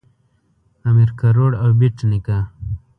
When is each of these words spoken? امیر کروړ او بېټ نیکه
امیر 0.89 1.09
کروړ 1.19 1.51
او 1.61 1.69
بېټ 1.79 1.97
نیکه 2.09 2.37